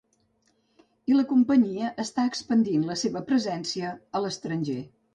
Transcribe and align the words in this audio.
I 1.11 1.17
la 1.17 1.25
companyia 1.33 1.93
està 2.05 2.27
expandint 2.31 2.91
la 2.91 2.99
seva 3.05 3.25
presència 3.31 3.97
a 4.21 4.27
l'estranger. 4.27 4.85